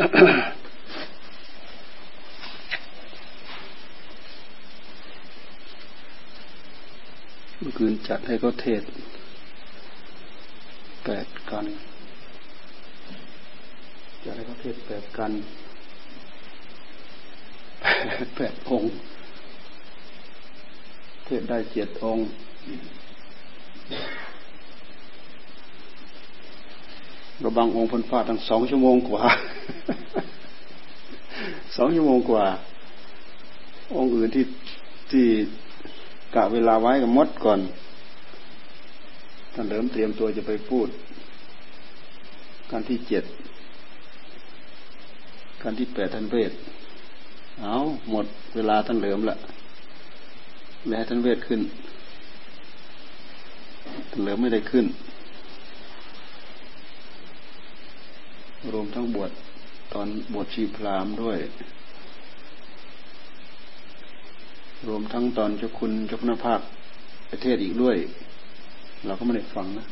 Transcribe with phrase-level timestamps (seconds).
[0.00, 8.82] เมื่อคืนจัดให้เขาเทศ
[11.04, 11.66] แปดกัน
[14.24, 15.32] จัดให้เขาเทศแปดกัน
[18.36, 18.90] แปดองค์
[21.24, 22.24] เทศได้เจ็ดองค์
[27.44, 29.24] ระบังองค์พันฟ้าตั้งสองชั่วโมงกว่า
[31.76, 32.44] สองชั่วโมงกว่า
[33.96, 34.44] องค์อื่นที่
[35.10, 35.26] ที่
[36.34, 37.60] กะเวลาไว้กับมดก่อน
[39.54, 40.88] ท่านเริ่มเตรียมตัวจะไปพูด
[42.70, 43.24] การที่เจ็ด
[45.62, 46.52] การที่แปดท่านเวท
[47.62, 47.74] เอา
[48.10, 49.36] หมดเวลาท่านเหลิมละ
[50.88, 51.60] แม้ท่านเวทขึ้น
[54.10, 54.86] ท่านเหลิมไม่ได้ขึ้น
[58.72, 59.30] รวมทั้งบวช
[59.92, 61.38] ตอนบวชชีพรามด้วย
[64.88, 66.60] รวมทั้งตอนเจ้าคุณเจ้าคุณภาค
[67.30, 67.96] ประเทศอีกด้วย
[69.06, 69.86] เราก็ไม่ได้ฟังนะ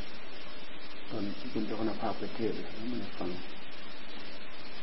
[1.11, 3.29] ตอนคุณเจ้าคุณภาคประเทศเราไม่ได้ฟัง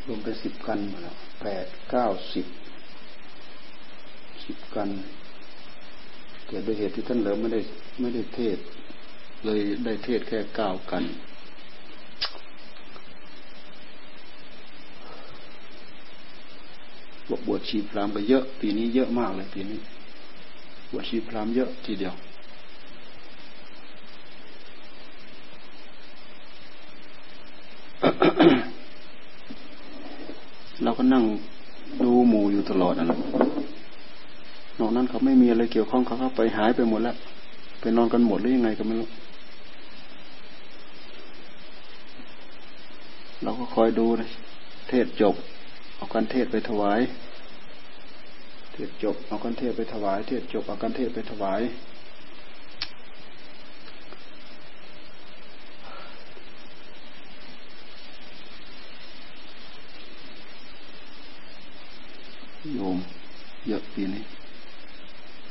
[0.05, 2.45] รวมเป็นสิบกันมาแล้วแปดเก้าสิบ
[4.45, 4.89] สิบกัน
[6.47, 7.61] เกิดด้วยเหตุที่ท่านเหลิมไม่ได้
[7.99, 8.57] ไม่ได้เทศ
[9.45, 11.03] เลยได้เทศแค่เก้ากัน
[17.27, 19.79] บวชบวชชีพรามไปเยอะ ปีนี้เยอะมากเลยปีนี้
[20.91, 22.13] บวชชีพรามเยอะทีเดียว
[30.83, 31.23] เราก็นั่ง
[32.03, 33.05] ดูหมูอยู่ตลอดน่ะ
[34.79, 37.15] นอกนั้นเขาไม่มีอะไรเกี่ยวข้องเขาเข้าไปหายไปหมดแล้ว
[37.79, 39.07] ไปนอนกันหมดหรือยังไงก็ไม่รู้
[43.43, 44.29] เราก็คอยดูเลย
[44.89, 45.35] เทศจบ
[45.95, 46.99] เอาการเทศไปถวาย
[48.73, 51.61] เทศจบ เอากันเทศไปถวาย เทศจบ เอากันเทศไปถวาย
[62.73, 62.97] โยม
[63.67, 64.23] เยอะปีนี้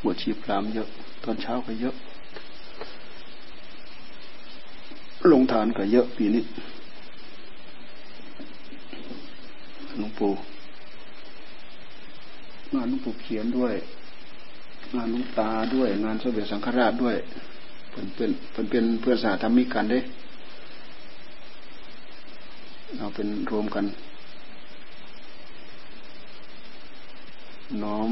[0.03, 0.89] บวชชีพรามเยอะ
[1.25, 1.95] ตอนเช้าก็เยอะ
[5.33, 6.43] ลงทานก็เยอะปีนี้
[9.99, 10.33] หลวงปู่
[12.75, 13.75] งานหลวงปู่เขียนด้วย
[14.95, 17.17] งานหลวงตาด้วย งานสมเด็จสังฆราชด้วย
[17.91, 19.99] เป็นเป็นเป็นเป็นเพื่อนสาธรรมิกันได้
[22.97, 23.85] เอาเป็นรวมกัน
[27.83, 28.11] น้อม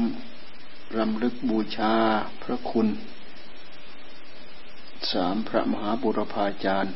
[0.97, 1.93] รำลึกบูชา
[2.43, 2.87] พระคุณ
[5.11, 6.93] สามพระมหาบุรพาจารย์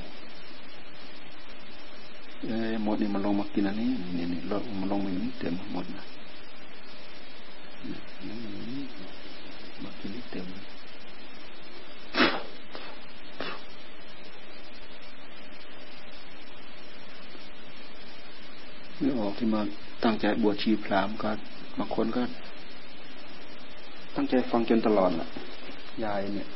[2.45, 6.05] เอ้หมดนี่มันลงมากินอันนี้นี่นี่ลงมันลงมานี้เต็มหมดนะ
[9.83, 10.45] มากินเต็ม
[18.99, 19.61] ไม่ออกที่มา
[20.03, 21.29] ตั้งใจบวชชีพรามก็
[21.77, 22.21] บางคนก็
[24.15, 25.27] ตั้งใจฟังจนตลอดน่ะ
[26.03, 26.47] ยายเนี่ย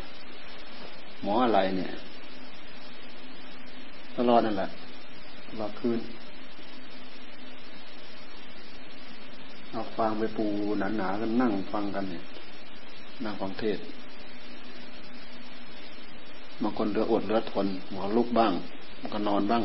[1.22, 1.92] หมออะไรเนี่ย
[4.18, 4.70] ตลอดนั่นแหละ
[5.54, 6.00] ตลอดคืน
[9.72, 10.46] เอาฟังไปปู
[10.80, 12.24] หนาๆกันนั่งฟังกันเนี่ย
[13.24, 13.80] นั่งฟังเทศ
[16.62, 18.54] บางคนเหลืออดเหลือทนหมอลุกบ้าง
[19.00, 19.64] มันก็นอนบ้าง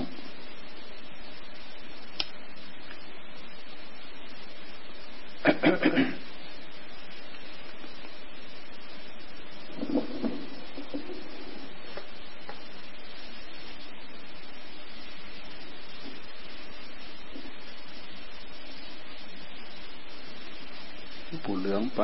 [21.96, 22.02] ไป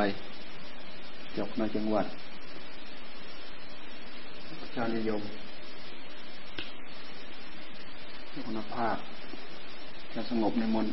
[1.36, 2.06] จบในจังหวัด
[4.72, 5.22] เจ้านิยม
[8.46, 8.96] คุณภาพ
[10.14, 10.86] จะสงบในมน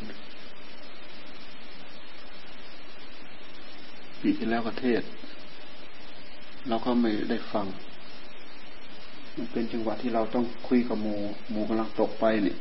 [4.20, 5.02] ปีที่แล้วประเทศ
[6.68, 7.66] เราก็ไม่ได้ฟัง
[9.36, 11.14] มันเป็นจังหวะที่เราต้องคุยกับหมู
[11.50, 12.56] หมูกำลังตกไปเนี่ย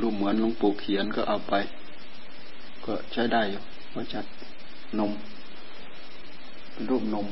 [0.00, 1.54] รูปเหมือนหลวงปู่เขียนก็เอาไป
[2.84, 3.60] ก็ใช้ได้อยู่
[3.94, 4.24] ว่าจัด
[4.98, 5.12] นม
[6.72, 7.26] เป็นรูปนม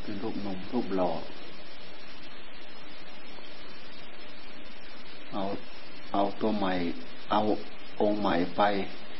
[0.00, 1.10] เป็นรูปนม รูปหล่อ
[5.32, 5.42] เอา
[6.12, 6.72] เอาตัวใหม่
[7.30, 7.40] เอา
[8.00, 8.62] องค์ใหม่ไป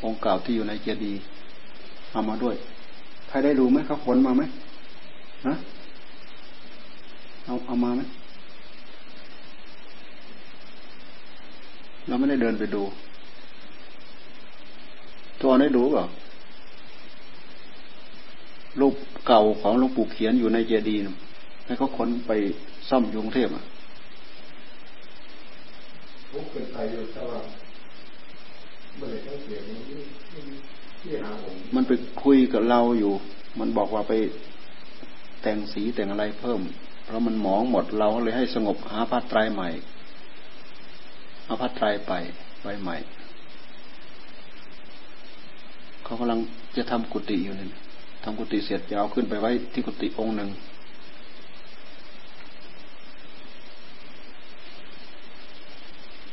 [0.04, 1.20] องค์เก่าที่อยู่ในเจดีย์
[2.10, 2.56] เอามาด้วย
[3.28, 4.42] ใครได้ดูไหมเขาขนมาไหม
[5.46, 5.54] ฮะ
[7.44, 8.02] เอาเอามาไหม
[12.08, 12.82] เราไม่ได้เดินไปดู
[15.42, 16.04] ตัวได้ดูเปล่า
[18.80, 18.94] รูป
[19.26, 21.02] เก่าของหลวงปู่เขียนอยู่ในเจดีย์
[21.64, 22.32] ให้เขาขนไป
[22.88, 23.64] ซ่อมยุงเทพอะ
[26.30, 27.40] ผมเคยไปอยู่แต่ว่า
[28.96, 29.58] เมื่อไรต้องเสีย
[31.02, 31.92] ที่หาผมมันไป
[32.24, 33.12] คุยกับเราอยู่
[33.60, 34.12] มันบอกว่าไป
[35.42, 36.60] แต่งสีแต่งอะไรเพิ่ม
[37.04, 39.68] เพราะมันหมองหมดเราเลยให้สงบหาผ้าไตรใหม่
[41.48, 42.12] เอาผ้าไตรไป
[42.62, 42.96] ไว้ใหม่
[46.04, 46.40] เขากำลัง
[46.76, 47.70] จะทำกุฏิอยู่เนี่ย
[48.22, 50.50] ทำกุฏิเสร็จจะเอาขึ้นไปไว้ที่กุฏิองค์หนึ่ง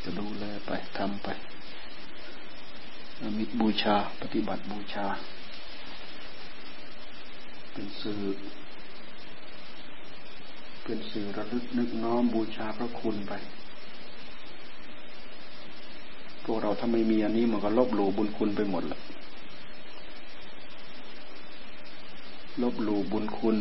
[0.03, 1.27] จะดูแลไปทำไป
[3.37, 5.05] มิบูชา ปฏิบัติบูชา
[7.71, 8.21] เป็นสื่อ
[10.83, 13.33] เป็นสื่อระลึกนึกน้อมบูชาพระคุณไป
[16.45, 18.99] พวกเราถ้าไม่มีอันนี้มันก็ลบหลู่บุญคุณไปหมดละ
[22.61, 23.57] ลบหลู่บุญคุณ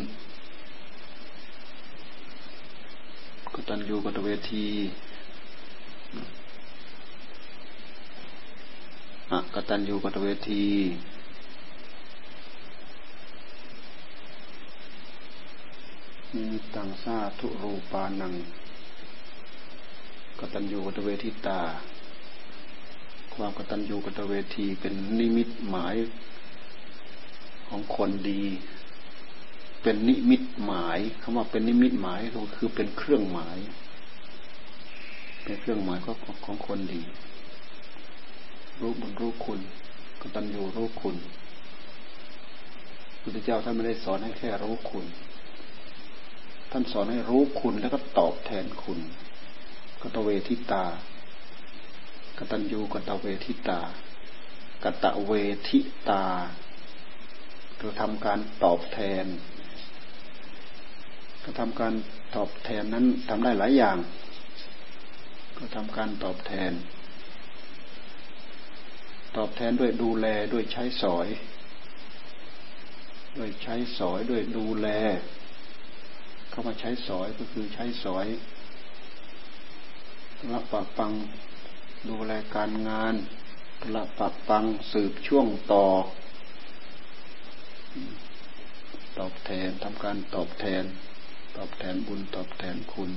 [3.53, 4.65] กตัญญูกตเวที
[9.31, 10.65] อะกตัญญูกตเวที
[16.33, 16.45] มี
[16.75, 18.33] ตังซาทุรูปานัง
[20.39, 21.59] กตัญญูกตเวทิตา
[23.35, 25.95] ความกตัญญูกตเวทีเป็นนิมิตหมาย
[27.67, 28.43] ของคนดี
[29.81, 33.57] เป็นนิมิตหมายคำว่าเป็นนิมิตหมายก็คือเป็นเครื่องหมาย
[35.43, 36.11] เป็นเครื่องหมายก็
[36.45, 37.01] ของคนดี
[38.79, 39.59] รู้บุญรู้คุณ
[40.21, 41.15] กตัญญูรู้คุณ
[43.21, 45.05] พุทธเจ้าท่านไม่ได้สอนให้แค่รู้คุณ
[46.71, 48.99] ท่านสอนให้รู้คุณแล้วก็ตอบแทนคุณ
[50.01, 50.85] กตเวทิตา
[52.37, 53.81] กตัญญูกตเวทิตา
[54.83, 55.31] กตเว
[55.67, 55.79] ทิ
[56.09, 56.23] ตา
[57.77, 59.25] เราทำการตอบแทน
[61.43, 61.93] ก็ทำการ
[62.35, 63.97] ตอบแทนนั้นทำได้หลายอย่าง
[65.57, 66.71] ก็ทำการตอบแทน
[69.37, 71.27] ตอบแทนด้วยดูแลด้วยใช้สอย
[73.37, 74.87] ด้วยใช้สอยด้วยดูแล
[76.49, 78.25] เข้ามาใช้สอยก็คือใช้สอย
[80.53, 81.11] รับปากปัง
[82.09, 83.15] ดูแลการงาน
[83.95, 85.85] รับปากปังสืบช่วงต่อ
[89.19, 90.83] ตอบแทนทำการตอบแทน
[91.57, 93.11] ตอบแทนบุญตอบแทนคุณ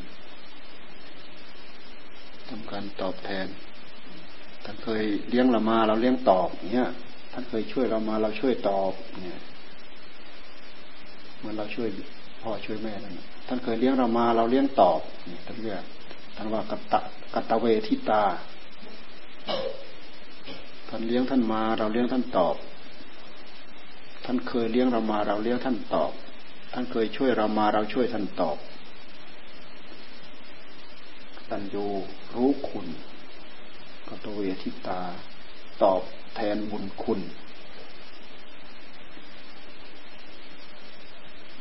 [2.48, 3.46] ทำการตอบแทน
[4.64, 6.88] ท่านเคยเลี้ยงเรามาเราเลี้ยงตอบเนี่ย
[7.32, 8.92] ท่านเคยช่วยเรามาเราช่วยตอบ
[9.22, 9.40] เนี่ย
[11.38, 11.88] เหมือนเราช่วย
[12.42, 13.14] พ่อช่วยแม่นั่น
[13.48, 15.84] ท่านเคยเลี้ยงเรามาเราเลี้ยงตอบเนี่ยท่านเรียก
[16.36, 17.00] ท่านว่ากตะ
[17.34, 18.24] กัตตะเวทิตา
[20.88, 22.56] ท่านเลี้ยงท่านมาเราเลี้ยงท่านตอบ
[24.24, 26.12] ท่านเคยเลี้ยงเรามาเราเลี้ยงท่านตอบ
[26.72, 28.56] ท่านเคยช่วยเรามาเราช่วยท่านตอบ
[31.50, 31.84] ตันยู
[32.34, 32.86] รู้คุณ
[34.08, 35.00] กตเวทิตา
[35.82, 36.00] ตอบ
[36.34, 37.20] แทนบุญคุณ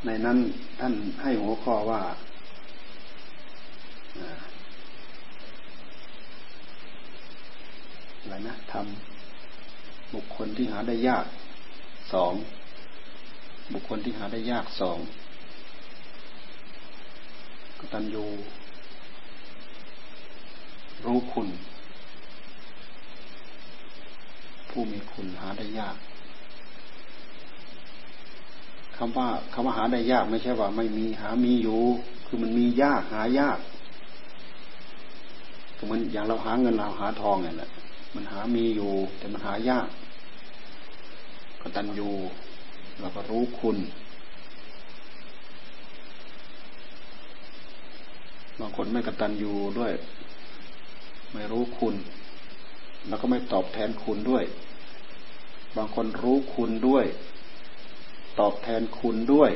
[0.05, 0.38] ในนั้น
[0.79, 2.01] ท่านให้หัวข้อว่า
[8.19, 9.16] อะไรนะทำ
[10.13, 11.25] บุคคลที่หาได้ยาก
[12.13, 12.33] สอง
[13.73, 14.97] บุคคลที่หาได้ยากสอง
[17.79, 18.25] กตัญญู
[21.05, 21.47] รู้คุณ
[24.69, 25.97] ผู้มีคุณหาได้ยาก
[28.97, 31.79] คำว่าคำว่าหาได้ยากไม่ใช่ว่าไม่มีหามีอยู่
[32.25, 33.59] คือมันมียากหายาก
[35.85, 37.69] เหมือนอย่างเราหาเงินเราหาทองเนี่ยแหละ
[38.17, 39.88] มันหามีอยู่ แต่มันหายาก
[41.62, 42.09] กตัญญู
[43.00, 43.77] เราก็รู้คุณ
[48.59, 49.93] บางคนไม่กตันอยู่ด้วย
[51.33, 51.95] ไม่รู้คุณ
[53.07, 54.43] แล้วก็ไม่ตอบแทนคุณด้วย
[55.77, 57.05] บางคนรู้คุณด้วย
[58.39, 59.51] ตอบแทนคุณด้วย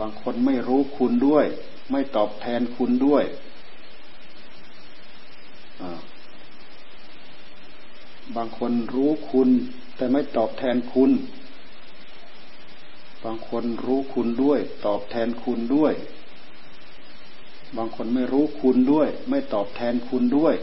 [0.00, 1.46] บางคนไม่รู้คุณด้วย
[1.90, 3.24] ไม่ตอบแทนคุณด้วย
[8.36, 9.48] บางคนรู้คุณ
[9.96, 11.12] แต่ไม่ตอบแทนคุณ
[13.24, 15.94] บางคนรู้คุณด้วย ตอบแทนคุณด้วย
[17.76, 20.54] บางคนไม่รู้คุณด้วย ไม่ตอบแทนคุณด้วย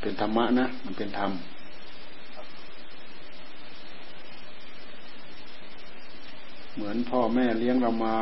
[0.00, 1.32] เป็นธรรมะนะ มันเป็นธรรม
[6.74, 8.16] เหมือนพ่อแม่เลี้ยงเรามา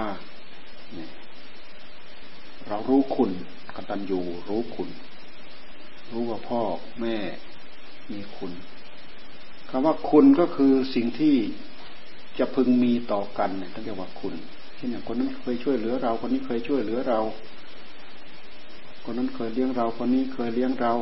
[2.69, 3.31] เรารู้คุณ
[3.77, 4.91] กตัญญูรู้คุณ
[6.13, 6.61] รู้ว่าพ่อ
[7.01, 7.17] แม่
[8.13, 8.53] มีคุณ
[9.71, 11.37] คำว่าคุณก็คือสิ่งที่
[12.39, 14.35] จะพึงมีต่อกันเนี่ยต้องเรียกว่าคุณ
[14.77, 17.21] เช่นอย่างคนนั้นเคยช่วยเหลือเรา คนนี้เคยช่วยเหลือเรา
[19.05, 20.93] คนนั้นเคยเลี้ยงเรา คนนี้เคยเลี้ยงเรา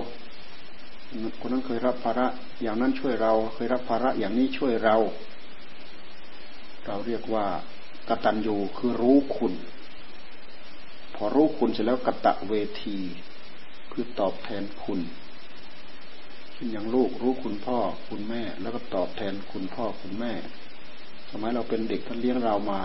[1.41, 2.27] คนนั้นเคยรับภาระ
[2.63, 4.97] อย่างนั้นช่วยเรา เคยรับภาระอย่างนี้ช่วยเรา
[6.87, 7.47] เราเรียกว่า
[8.09, 9.53] กตัญญูคือรู้คุณ
[11.21, 12.99] พอรู้คุณเสร็จแล้วกตะเวที
[13.93, 15.01] คือตอบแทนคุณ
[16.53, 20.33] เช่นอย่างลูกรู้คุณพ่อคุณแม่ แล้วก็ตอบแทนคุณพ่อคุณแม่
[21.31, 22.81] สมัยเราเป็นเด็กท่านเลี้ยงเรามา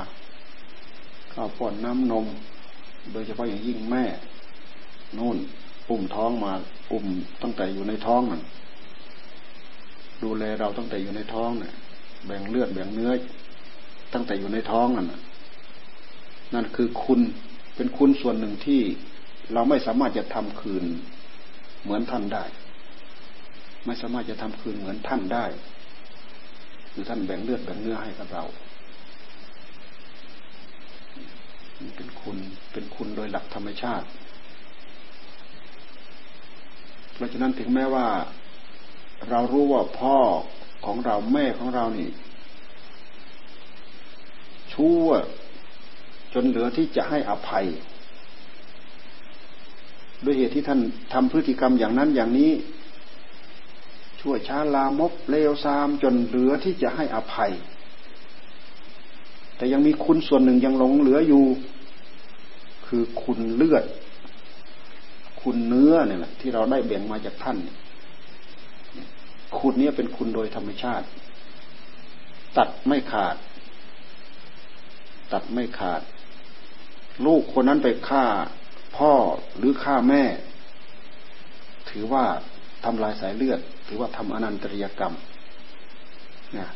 [1.34, 2.26] ข้าวป้อนน้ำนม
[3.12, 4.06] โดยเฉพาะอย่างยิ่งแม่
[5.18, 5.38] นู่น
[5.90, 6.54] อุ้มท้องมา
[6.92, 7.06] อุ้ม
[7.42, 8.42] ตั้งแต่อยู่ในท้องนั่น
[10.24, 11.74] ดูแลเราตั้งแต่อยู่ในท้องเนี่ย
[12.26, 13.12] แบ่งเลือดแบ่งเนื้อ
[14.14, 15.08] ตั้งแต่อยู่ในท้องนั่น
[16.54, 17.22] นั่นคือคุณ
[17.76, 18.82] เป็นคุณส่วนหนึ่งที่
[19.54, 20.84] เราไม่สามารถจะทำคืน
[21.84, 22.44] เหมือนท่านได้
[23.86, 25.46] ไม่สามารถจะทำคืนเหมือนท่านได้
[26.94, 28.44] คือท่านแบ่งเลือดแบ่งเนื้อให้กับเรา
[31.96, 32.38] เป็นคุณ
[32.72, 34.08] เป็นคุณโดยหลักธรรมชาติ
[37.14, 38.08] เพราะฉะนั้นถึงแม้ว่า
[39.30, 40.18] เรารู้ว่าพ่อ
[40.86, 42.10] ของเราแม่ของเรานี่
[44.74, 45.08] ชั่ว
[46.34, 47.66] จนเหลือที่จะให้อภัย
[50.24, 50.80] ด้วยเหตุที่ท่าน
[51.14, 52.52] ทำพฤติกรรมอย่างนั้นอย่างนี้
[54.20, 57.52] ชั่วช้าลามกเลวซาม จนเหลือที่จะให้อภัย
[59.56, 61.46] แต่ยังมีคุณส่วนหนึ่งยังหลงเหลืออยู่
[62.88, 63.84] คือคุณเลือด
[65.42, 67.58] คุณเนื้อเนี่ยแหละที่เราได้แบ่งมาจากท่าน
[69.60, 71.06] คุณนี้เป็นคุณโดยธรรมชาติ
[72.58, 73.36] ตัดไม่ขาด
[75.34, 76.02] ตัดไม่ขาด
[77.26, 78.26] ลูกคนนั้นไปฆ่า
[78.98, 79.14] พ่อ
[79.58, 80.24] หรือฆ่าแม่
[81.90, 82.26] ถือว่า
[82.84, 85.14] ทำลายสายเลือด ถือว่าทำอนันตริยกรรม
[86.58, 86.68] นะ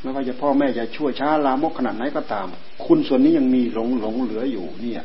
[0.00, 2.46] ไม่ว่าจะพ่อแม่จะชั่วช้าลามกขนาดไหนก็ตาม
[2.86, 5.02] คุณส่วนนี้ยังมีหลงหลงเหลืออยู่เนี่ย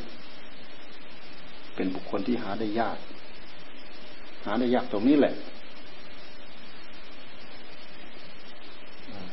[1.75, 2.98] เป็นบุคคลที่หาได้ยาก
[4.45, 5.33] หาได้ยากตรงนี้แหละ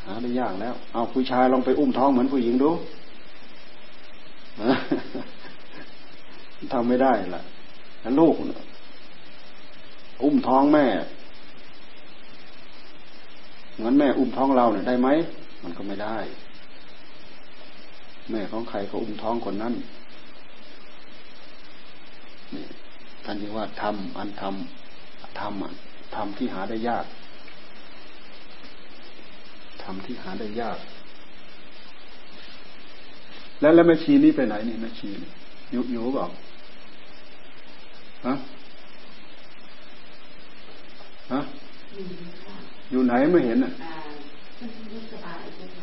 [0.04, 2.70] หาได้ยากแล้ว เอาผู้ชายลองไปอุ้มท้องเหมือนผู้หญิงดู
[6.72, 7.42] ทำไม่ได้ล่ะ
[8.00, 8.34] แล้วลูก
[10.22, 10.86] อุ้มท้องแม่
[13.74, 15.08] เหมือนแม่อุ้มท้องเราเนี่ยได้ไหม
[15.62, 16.16] มันก็ไม่ได้
[18.30, 19.74] แม่ของใครก็อุ้มท้องคนนั้น
[22.54, 22.64] นี่
[23.24, 27.06] ท่านเรียกว่าทำอันทำทำทำที่หาได้ยาก
[29.82, 30.78] ทำที่หาได้ยาก
[33.60, 35.08] แล้วแล้วแม่ชีนี่ไปไหนนี่แม่ชี
[35.72, 36.26] อยู่อยู่เปล่า
[38.26, 38.34] ฮะ
[41.32, 41.40] ฮะ
[42.90, 43.70] อยู่ไหนไม่เห็นอะ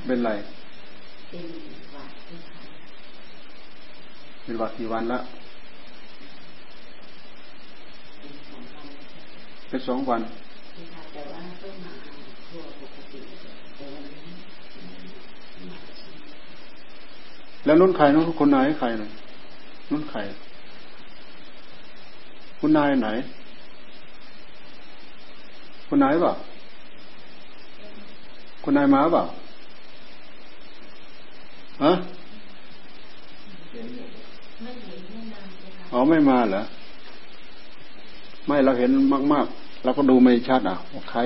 [0.05, 0.31] เป็นไร
[4.43, 5.19] เป็นวัดกี่วันละ
[9.69, 10.21] เป็นสองวัน
[17.67, 19.09] แล้วนุ่นใครนุ่นคนไหนใครน่ะ
[19.91, 20.19] นุ่นใคร
[22.59, 23.09] คุณนายไหน
[25.87, 26.33] คุณนายเปล่า
[28.63, 29.23] คุณนายมาเปล่า
[31.83, 31.93] ฮะ
[35.91, 36.61] อ๋อไม่มาเหรอ
[38.47, 38.91] ไม่เราเห็น
[39.33, 41.19] มาก ๆ เราก็ดูไม่ชัดอะว่าใคร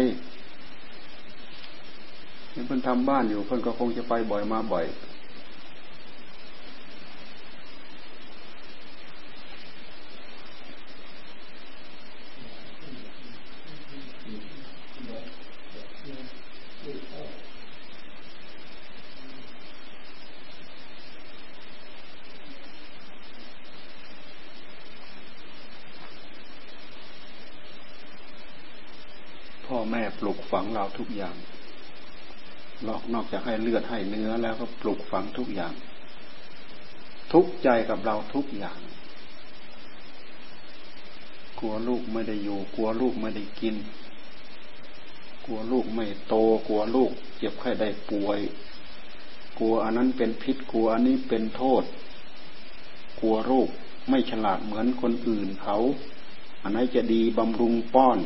[2.52, 4.86] เห็นเพิ่นทำบ้านอยู่เพิ่นก็คงจะไปบ่อยมาบ่อย
[30.22, 31.36] ปลูก ฝังเราทุกอย่าง
[33.14, 35.74] นอกจากให้เลือดให้เนื้อแล้วก็ปลูกฝังทุกอย่าง
[37.34, 38.80] ทุกใจกับเราทุกอย่าง
[41.60, 43.76] กลัวลูกไม่ได้อยู่ กลัวลูกไม่ได้กิน
[45.46, 46.36] กลัวลูกไม่โต
[46.68, 48.40] กลัวลูกเจ็บไข้ได้ป่วย
[49.60, 51.84] กลัวอันนั้นเป็นพิษกลัวอันนี้เป็นโทษ
[53.20, 53.70] กลัวลูก
[54.10, 55.78] ไม่ฉลาดเหมือนคนอื่นเขา
[56.62, 58.20] อันไหนจะดีบำรุงป้อน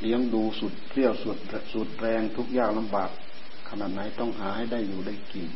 [0.00, 1.38] เลี้ยงดูสุดเที่ยวสุด
[1.72, 3.10] สุดแรงทุกยากลำบาก
[3.68, 5.48] ขนาดไหนต้องหาให้ได้อยู่ได้กิน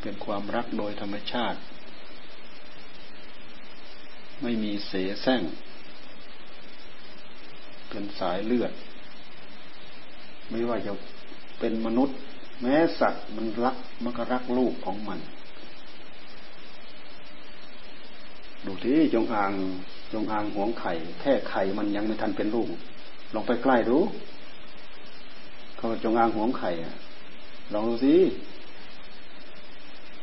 [0.00, 1.58] เป็นความรักโดยธรรมชาติ
[4.42, 5.42] ไม่มีเสแสร้ง
[7.88, 8.72] เป็นสายเลือด
[10.50, 10.92] ไม่ว่าจะ
[11.58, 12.16] เป็นมนุษย์
[12.60, 15.20] แม้สัตว์มันรักมันก็รักลูกของมัน
[18.64, 19.52] ดูที่จงอาง
[20.12, 22.68] จงอางหวงไข่ แค่ไข่มันยังไม่ทันเป็นลูก
[23.34, 23.98] ลองไปใกล้ดู
[25.76, 26.70] เขาจงอางหวงไข่
[27.72, 28.14] ลองดูสิ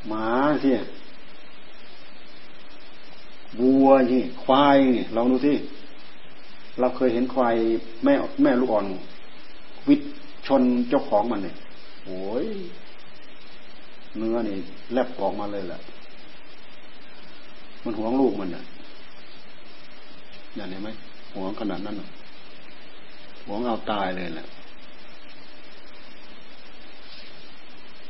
[0.08, 0.28] หมา
[0.64, 0.72] สิ
[3.60, 5.54] วัวนี่ควายนี่ลองดูสิ
[6.80, 7.56] เราเคยเห็นควาย
[8.04, 8.14] แม่
[8.44, 8.86] แม่ลูกอ่อน
[9.88, 10.02] วิท
[10.48, 11.56] ชนเจ้าของมันเนี่ย
[12.06, 12.46] โอ้ย
[14.18, 14.56] เนื้อนี่
[14.94, 15.80] แลบออกมาเลยแหละ
[17.84, 18.64] มันหวงลูกมันเนี่ย
[20.56, 20.90] อย่างนี้ไหม
[21.36, 21.96] หวงขนาดนั้น
[23.46, 24.48] หวงเอาตายเลยแหละ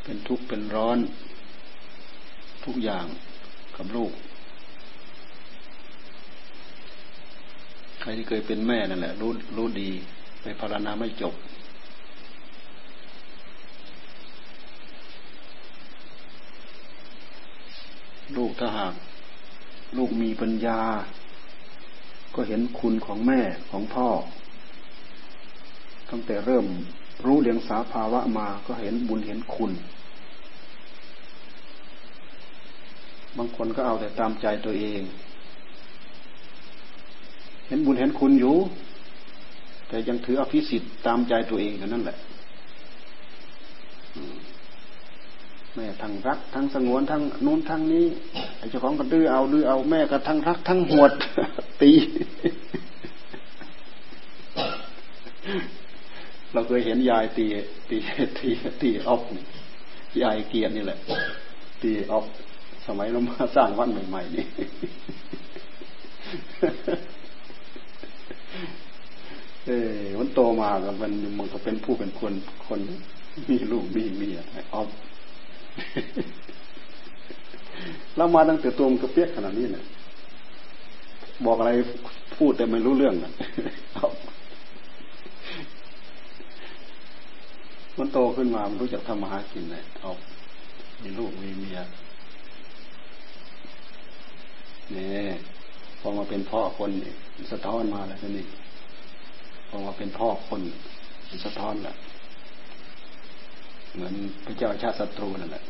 [0.04, 0.98] เป็นทุกข์เป็นร้อน
[2.66, 3.06] ทุกอย่าง
[3.76, 4.12] กับลูก
[8.02, 9.90] ใครที่เคยเป็นแม่นั่นแหละ รู้รู้ดี
[10.42, 11.34] ไปพารณาไม่จบ
[18.38, 18.94] ลูกถ้าหาก
[19.98, 20.80] ลูกมีปัญญา
[22.36, 24.08] ก็เห็นคุณของแม่ของพ่อ
[26.10, 26.66] ตั้งแต่เริ่ม
[27.26, 29.72] รู้เลียงสาภาวะมาก็เห็นบุญเห็นคุณ
[33.38, 35.02] บางคนก็เอาแต่ตามใจตัวเอง
[37.68, 38.56] เห็นบุญเห็นคุณอยู่
[39.88, 42.18] แต่ยังถืออภิสิทธิ์ตามใจตัวเองกันนั่นแหละ
[45.76, 48.06] แม่ทั้งรักทั้งสงวนทั้งนู้นทั้งนี้
[48.58, 51.12] ไอ้เจ้าของก็ดื้อเอาดื้อเอาแม่ก็ทั้งรักทั้งหวด
[51.82, 51.92] ตี
[56.54, 57.46] เราเคยเห็นยายตี
[57.90, 57.98] ตี
[58.38, 58.50] ตี
[58.82, 59.22] ตีออก
[60.24, 61.00] ยายเกียรนี่แหละ
[61.82, 62.26] ตีออก
[62.86, 64.46] สมัยเรามาสร้างวัดใหม่ๆนี่
[69.66, 69.78] เอ้
[70.20, 72.34] มันโตมาก็มันมันก็เป็นผู้เป็นคน
[72.68, 72.80] คน
[73.50, 74.38] มีลูกมีเมีย
[74.74, 74.88] ออก
[78.18, 79.84] เรามาตั้งแต่ตัวมันกระเปียกขนาดนี้เนี่ย
[81.46, 81.72] บอกอะไร
[82.38, 83.32] พูดแต่ไม่รู้เรื่องนะ
[87.98, 90.12] มันโตขึ้นมา มันรู้จักทำมาหากินเลยเอา
[91.02, 91.80] มีลูกมีเมีย
[94.96, 95.08] นี่
[96.00, 96.92] พอมาเป็นพ่อคน
[97.52, 98.46] สะท้อนมาแล้วนี่
[99.70, 100.62] พอมาเป็นพ่อคน
[101.46, 101.96] สะท้อนแหละ
[103.94, 104.14] เหมือน
[104.46, 105.64] พระเจ้าชาติศัตรูนั่นแหละ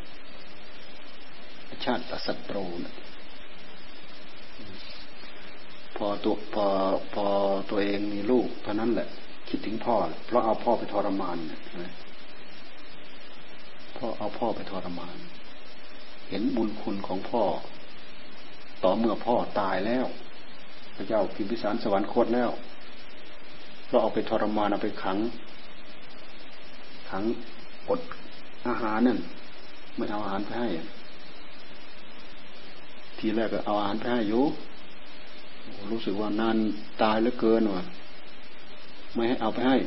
[1.85, 2.93] ชาติศัตรูนะ
[5.97, 6.65] พอตัวพอ
[7.13, 7.25] พอ
[7.69, 9.07] ตัวเองมีลูกเท่านั้นแหละ
[9.49, 11.61] คิดถึงพ่อ เพราะเอาพ่อไปทรมานเนี่ย
[13.97, 15.17] พ่อเอาพ่อไปทรมาน
[16.29, 17.43] เห็นบุญคุณของพ่อ
[18.83, 20.05] ต่อเมื่อพ่อตายแล้ว
[20.95, 22.49] พระเจ้าพิมพิสารสวรรคตแล้ว
[23.89, 25.17] ก็เอาไปทรมานเอาไปขัง
[27.09, 27.23] ขัง
[27.89, 27.99] อด
[28.67, 29.19] อาหารนั่น
[29.95, 30.67] ไม่เอาอาหารไปให้
[33.17, 34.43] ทีแรกก็เอาอาหารไปให้อยู่
[35.91, 36.57] รู้สึกว่านาน
[37.01, 37.83] ตายเหลือเกินว่ะ
[39.13, 39.77] ไม่ให้เอาไปให้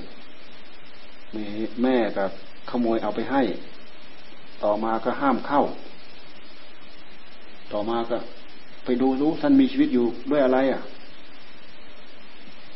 [1.82, 2.30] แม่กับ
[2.70, 3.42] ขโมยเอาไปให้
[4.64, 5.60] ต่อมาก็ห้ามเข้า
[7.72, 8.16] ต่อมาก็
[8.84, 10.82] ไปดูรู้ท่านมีชีวิตอยู่ด้วยอะไรอะ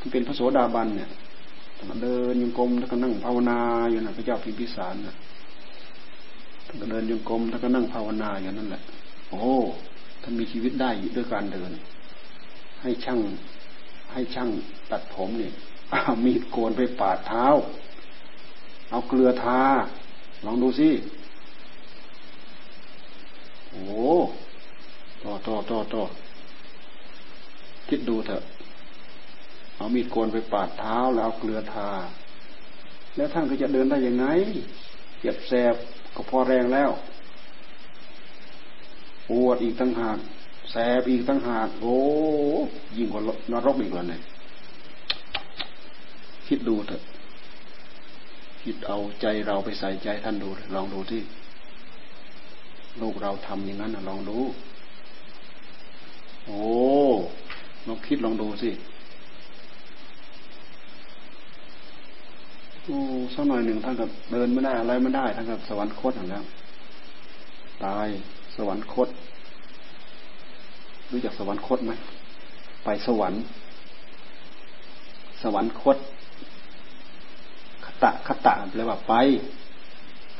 [0.01, 1.09] ที่เป็นพระโสดาบันเนี่ย
[2.03, 3.59] เดินยังกรมแล้วก็นั่งภาวนา
[3.91, 5.15] อยู่นะพระเจ้าพิมพิสารนะ
[6.67, 8.83] ท่านก็เดินยังกรมท่านก็นั่งภาวนาอย่างนั้นแหละ
[9.31, 9.43] โอ้
[10.23, 11.71] ท่านมีชีวิตได้ด้วยการเดิน
[12.83, 13.21] ให้ช่าง
[14.13, 14.49] ให้ช่าง
[14.91, 15.53] ตัดผมเนี่ย
[15.91, 17.47] เอามีดโกนไปปาดเท้า
[18.91, 19.61] เอาเกลือทา
[20.45, 20.91] ลองดูสิ
[23.71, 23.83] โอ้
[25.23, 26.03] ต่อต่อต่อต่อ
[27.89, 28.43] คิดดูเถอะ
[29.81, 31.91] เอามีดโกนไปปาดเท้าแล้วเอาเกลือทา
[33.17, 34.27] แล้วท่านก็จะเดินได้ยังไง
[35.21, 35.75] เจ็บแสบ
[36.15, 36.91] ก็พอแรงแล้ว
[39.29, 40.19] ปวดอีกตั้งหาก
[40.71, 41.97] แสบอีกตั้งหากโอ้
[42.97, 44.21] ยิ่งกว่านรกอีกแล้วเนี่ย
[46.47, 47.03] คิดดูเถอะ
[48.63, 51.23] คิดเอาใจเราไปใส่ใจท่านดู ลองดูที่
[53.01, 54.39] ลูกเราทำอย่างนั้นลองดู
[56.47, 56.63] โอ้
[57.87, 58.71] ลองคิดลองดูสิ
[62.85, 62.99] โอ้
[63.35, 66.45] สักหน่อยหนึ่งท่านกับเดินไม่ได้อะไรไม่ได้ท่านกับสวรรคตแล้ว
[67.85, 68.09] ตาย
[68.57, 69.09] สวรรคต
[71.11, 71.93] รู้จักสวรรคตไหม
[72.85, 73.41] ไปสวรรค์
[75.43, 75.97] สวรรคต
[77.85, 79.15] คตะคตะแปลว่าไป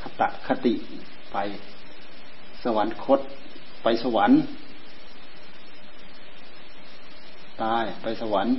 [0.01, 0.73] คตะคติ
[1.31, 1.37] ไป
[2.63, 3.19] สวรรคต
[3.83, 4.39] ไปสวรรค์
[7.63, 8.53] ตายไปสวรรค์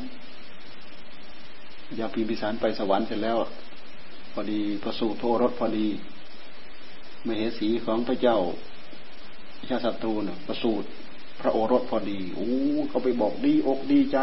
[1.98, 3.38] ยาพิมพิสารไปสวรรค์เสร็จแล้ว
[4.32, 5.86] พอดีประสูติโทรถพอดี
[7.26, 8.38] มเหสีของพระเจ้า
[9.68, 10.86] ชาศัตรูเนี่ยประสูติ
[11.40, 12.48] พระโอรสพอดีโอ้
[12.88, 14.18] เขาไปบอกดีอกดีใจ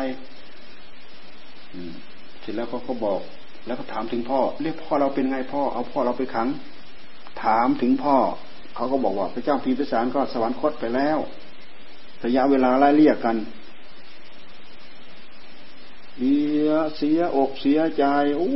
[2.42, 3.22] เสร็จแล้วเขาก็บอก
[3.66, 6.48] แล้วก็ถามถึงพ่อ เรียกพ่อเราเป็นไงพ่อ เอาพ่อเราไปขัง
[7.44, 8.16] ถามถึงพ่อ
[8.76, 11.18] เขาก็บอกว่าพระเจ้าพิมพิสารก็สวรรคตไปแล้ว
[12.26, 13.36] ระยะเวลาไล่เลี่ยกัน
[16.22, 16.36] เสี
[16.68, 18.06] ยเสียอกเสียใจ
[18.38, 18.50] โอ้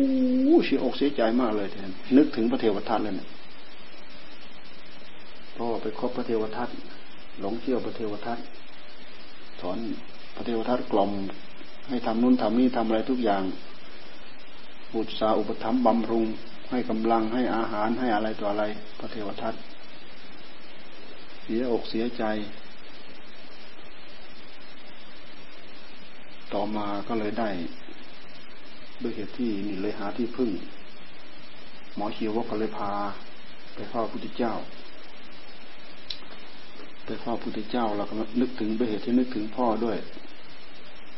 [0.65, 3.27] เสียอกเสียใจมากเลยแทนนึกถึงพระเทวทัตเลยเนี่ย
[5.55, 6.69] พ่อไปคบพระเทวทัต
[7.41, 8.39] หลงเชื่อพระเทวทัต
[9.61, 9.77] สอน
[10.35, 11.11] พระเทวทัตกล่อม
[11.89, 13.43] ให้ทำนู่นทำนี่ทำอะไรทุกอย่าง
[14.93, 16.25] บุตรสาอุปถัมภ์บำรุง
[16.71, 18.63] ให้กำลังให้อาหารให้อะไรตัวอะไร
[18.99, 19.53] พระเทวทัต
[21.43, 22.23] เสียอกเสียใจ
[26.53, 27.49] ต่อมาก็เลยได้
[29.01, 30.49] ด้วยเหตุที่นี่เลยหาที่พึ่ง
[31.95, 32.91] หมอชีวกก็เลยพา
[33.75, 34.53] ไปเฝ้าพุทธเจ้า
[37.05, 39.97] ไปเฝ้าพุทธเจ้าเราก็นึกถึงด้วยเหตุที่นึกถึงพ่อด้วย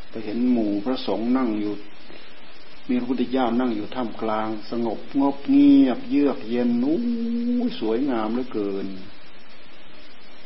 [0.10, 1.74] ไปเห็นหมู่พระสงฆ์นั่งอยู่
[2.90, 7.00] มีพระพุทธเจ้านั่งอยู่ท่ามกลาง สงบงบเงียบ เยือกเย็นนู้
[7.80, 8.88] สวยงามเหลือเกิน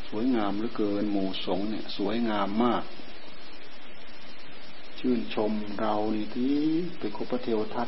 [0.09, 2.83] สวยงามเหลือเกิน หมู่สงฆ์เนี่ย สวยงามมาก
[4.99, 6.53] ชื่นชมเรานี่ที่
[6.99, 7.87] ไปคบพระเทวทัต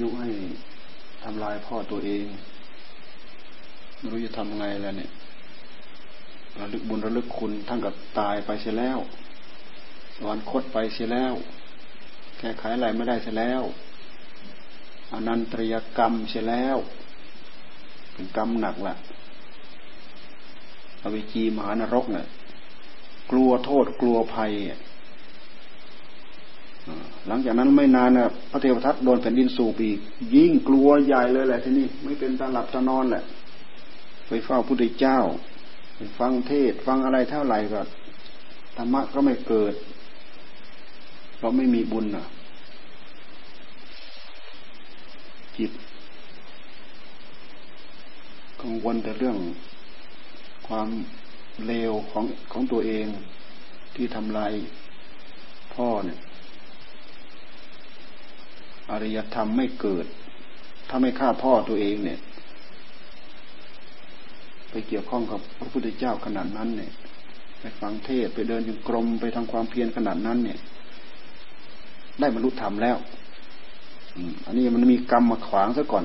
[0.00, 0.28] ยุให้
[1.22, 2.24] ทำลายพ่อตัวเอง
[3.98, 5.10] ไม่รู้จะทำไงแล้วเนี่ย
[6.58, 8.98] ระลึกบุญระลึกคุณทั้งกับตายไปเสียแล้ว
[10.14, 11.34] สวรรคตไปเสียแล้ว
[12.38, 13.62] แก้ไขอะไรไม่ได้เสียแล้ว
[15.12, 16.76] อนันตริยกรรมเสียแล้ว
[18.12, 18.94] เป็นกรรมหนักละ
[21.02, 22.26] อวิจีมหานรกเนี่ย
[23.30, 24.52] กลัวโทษกลัวภัย
[27.28, 29.98] หลังจากนั้นไม่นานนะพระเทวทัตโดนแผ่นดินสูบอีก
[30.34, 33.22] ยิ่งกลัวใหญ่เลยแหละที่นี่ไม่เป็นตาหลับตานอนแหละ
[34.28, 35.18] ไปเฝ้าพระพุทธเจ้า
[35.96, 37.80] ไปฟังเทศฟังอะไรเท่าไหร่ก็
[38.76, 39.74] ธรรมะก็ไม่เกิด
[41.36, 42.24] เพราะไม่มีบุญนะ
[45.56, 45.72] จิต
[48.60, 49.36] กังวลแต่เรื่อง
[50.66, 50.88] ความ
[51.66, 53.06] เลวของของตัวเอง
[53.94, 54.52] ที่ทำลาย
[55.74, 56.18] พ่อเนี่ย
[58.90, 60.06] อริยธรรมไม่เกิด
[60.88, 62.18] ถ้าไม่ฆ่าพ่อตัวเองเนี่ย
[64.70, 66.90] ไปเกี่ยวข้องกับพระพุทธเจ้าขนาดนั้นเนี่ย
[67.60, 70.58] ไปฟังเทศไปเดินยังกรมไปทำความเพียรขนาดนั้น เนี่ย
[72.20, 72.96] ได้บรรลุธรรมแล้ว
[74.46, 76.04] อันนี้มันมีกรรมมาขวางซะก่อน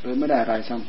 [0.00, 0.82] เลยไม่ได้อะไรซ้ำ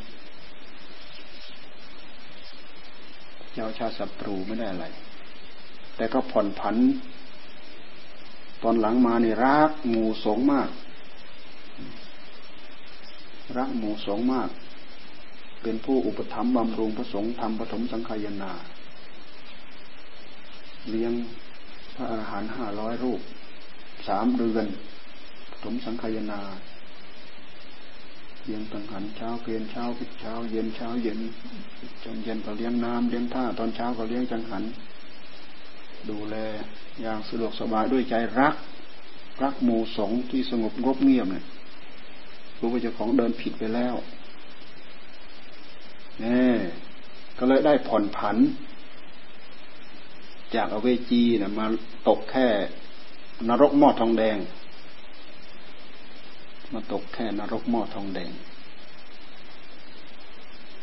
[3.54, 4.86] เจ้าชาศัตรูไม่ได้อะไร
[5.96, 6.76] แต่ก็ผ่อนผัน
[8.64, 10.70] ตอนหลังมาเนี่รักหมู่สงมาก
[13.58, 14.50] รักหมู่สงมาก
[15.62, 18.52] เป็นผู้อุปถัมภ์บำรุงพระสงฆ์ทำปฐมสังขายนา
[20.90, 21.14] เลี้ยง
[21.96, 23.22] พระอาหารหันต์ห้าร้อยรูป
[24.08, 24.66] สามเดือน
[25.52, 26.42] ปฐมสังขายนา
[28.44, 31.20] เลี้ยงตังหันเช้าเพลนเช้าพิเช้า เย็นเช้าเย็น
[32.04, 34.64] จนเย็นก็เลี้ยงน้ำเลี้ยงท่าตอนเช้าก็เลี้ยงจังหัน
[36.10, 36.36] ดูแล
[37.02, 38.56] อย่างสะดวกสบายด้วยใจรัก
[39.44, 41.46] รักหมู่สงที่สงบงบเงียบเนี่ย
[42.60, 43.96] รู้ว่าเจ้าของเดินผิดไปแล้ว
[46.24, 46.54] นี่
[47.38, 48.38] ก็เลยได้ผ่อนผัน
[50.56, 51.66] จากอเวจีนะมา
[52.08, 52.48] ตกแค่
[53.50, 54.38] นรกหม้อทองแดง
[56.74, 58.32] มาตกแค่นรกหม้อทองแดง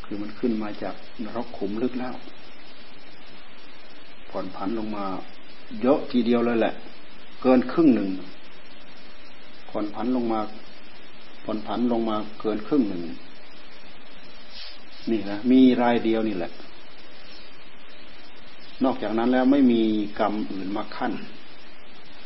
[0.04, 2.14] คือมันขึ้นมาจากนรกขุมลึกแล้ว
[4.30, 5.04] ผ่อนผันลงมา
[5.82, 6.74] เยอะทีเดียวเลยแหละ
[7.42, 8.08] เกินครึ่งหนึ่ง
[9.70, 10.40] ผ่อนผันลงมา
[11.44, 13.02] ผ่อนผันลงมาเกินครึ่งหนึ่ง
[15.10, 16.52] นี่นะมีรายเดียวนี่แหละ
[18.84, 19.82] นอกจากนั้นแล้วไม่มี
[20.18, 21.12] กรรมอื่นมาขั้น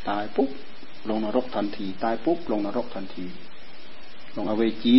[0.09, 0.51] ตายปุ๊บ
[1.09, 3.25] ลงนรกทันที ตายปุ๊บลงนรกทันที
[4.37, 4.99] ลงอเวจี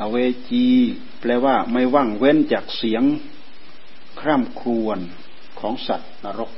[0.00, 0.16] อเว
[0.50, 0.64] จี
[1.20, 3.02] แปลว่าไม่ว่างเว้นจากเสียง
[4.20, 4.98] คร่ำครวญ
[5.60, 6.52] ของสัตว์นรก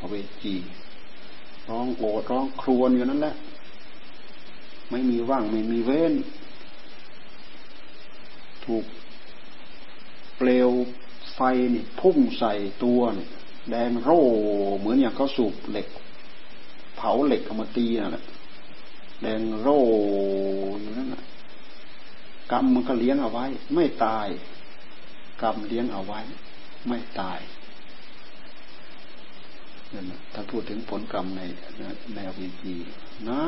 [0.00, 0.54] อเวจี
[1.68, 3.34] ร้องโอดร้องครวญอยู่นั่นแหละ
[4.90, 6.14] ไม่มีว่างไม่มีเว้น
[8.64, 8.84] ถูก
[10.36, 10.70] เปลว
[11.34, 11.40] ไฟ
[11.74, 12.52] นี่พุ่งใส่
[12.84, 13.26] ตัวนี่
[13.70, 14.20] แดงโร่
[14.78, 15.88] เหมือนอย่างเขาสูบเหล็ก
[16.96, 18.24] เผาเหล็กเอามาตีนั่นแหละ
[19.22, 19.80] แดงโร่
[20.80, 21.24] อยู่นั่นแหละ
[22.52, 24.28] กรรมมันก็เลี้ยงเอาไว้ ไม่ตาย
[25.42, 26.20] กรรมเลี้ยงเอาไว้
[26.86, 27.40] ไม่ตาย
[29.92, 31.40] นั่นถ้าพูดถึงผลกรรมใน
[32.14, 32.74] ในอวิจี
[33.28, 33.42] นา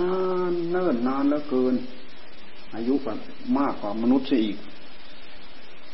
[0.53, 1.75] นเนิ่นนานแล้วเกิน
[2.75, 2.95] อายุ
[3.59, 4.57] มากกว่ามนุษย์ซะอีก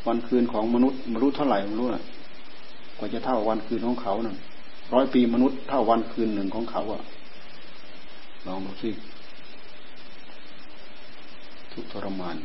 [0.06, 2.04] วันคืนของมนุษย์มนุษย์เท่าไหร่ไม่รู้น่ะ
[2.98, 4.36] กว่าจะเท่าวันคืนของเขานั่น
[4.94, 7.02] ร้อยปีมนุษย์เท่าวันคืนหนึ่งของเขาอะ
[8.46, 8.90] ลองดูสิ
[11.72, 12.36] ทุกทรมาน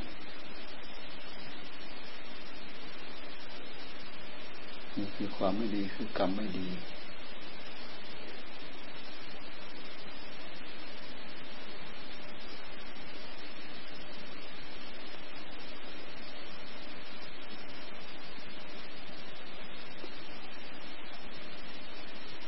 [4.98, 6.68] นี่คือความไม่ดีคือกรรมไม่ดี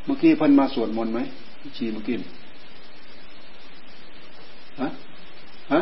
[0.05, 1.19] เมื่อกี้พิ่นมาสวดมนต์ไหม
[1.77, 2.15] ชีเมื่อกี้
[4.81, 4.87] ฮะ
[5.71, 5.79] ฮะ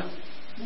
[0.57, 0.61] ไม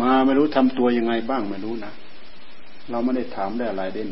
[0.00, 0.12] มา
[0.54, 1.92] มาไม่รู้ทำตัวยังไงบ้างไม่รู้นะ
[2.90, 4.08] เราไม่ได้ถามได้อะไรเด่น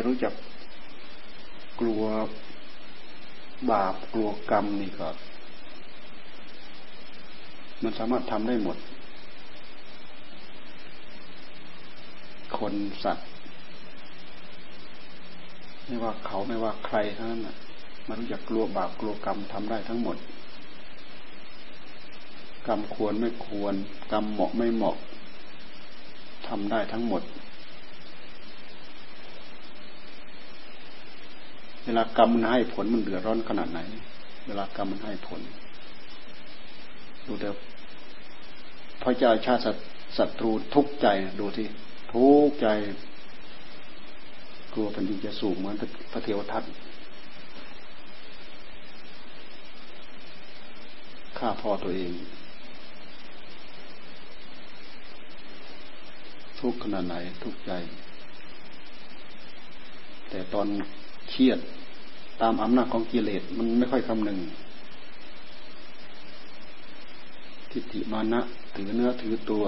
[0.00, 0.34] ไม่รู้จัก
[1.80, 2.02] กลัว
[3.70, 5.08] บาปกลัวกรรมนี่ก็
[7.82, 8.76] มันสามารถทำได้หมด
[12.58, 13.26] คนสัตว์
[15.86, 17.48] ไม่ว่าเขาไม่ว่าใครทั้งนั้น
[18.08, 20.16] มันรู้จักกลัวบาปกลัวกรรมทำได้ทั้งหมด
[22.66, 23.74] กรรมควรไม่ควร
[24.12, 24.96] กรรมเหมาะไม่เหมาะ
[26.48, 27.24] ทำได้ทั้งหมด
[31.84, 33.80] เวลากรรมมันให้ผลมันเดือดร้อนขนาดไหน
[34.46, 35.40] เวลากรรมมันให้ผล
[37.26, 37.54] ดูเดี๋ยว
[39.02, 39.62] พระเจ้าชาติ
[40.16, 41.06] ศัตรูทุกใจ
[41.40, 41.66] ดูที่
[42.12, 42.66] ทุกใจ
[44.72, 45.76] กลัวเป็นดินจะสูงเหมือน
[46.12, 46.64] พระเทวทัต
[51.38, 52.12] ฆ่าพ่อตัวเอง
[56.60, 57.72] ทุกขนาดไหนทุกใจ
[60.30, 60.66] แต่ตอน
[61.30, 61.58] เครียด
[62.40, 64.38] ตามอำนาจของกิเลสมันไม่ค่อยคำหนึ่ง
[67.70, 68.40] ทิฏฐิมานะ
[68.74, 69.64] ถือเนื้อถือตัว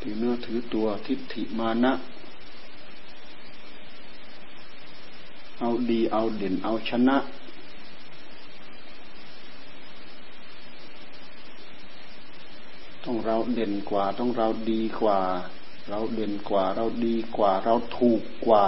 [0.00, 1.92] ถือเนื้อถือตัว ทิฏฐิมานะ
[5.60, 7.16] เอาดีเอาเด่นเอาชนะ
[13.04, 15.20] ต้องเราเด่นกว่า ต้องเราดีกว่า
[15.88, 18.66] เราเด่นกว่า เราดีกว่า เราถูกกว่า